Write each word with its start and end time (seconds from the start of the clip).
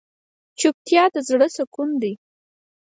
چوپتیا، 0.59 1.03
د 1.13 1.15
زړه 1.29 1.47
سکون 1.55 1.89
دی. 2.01 2.13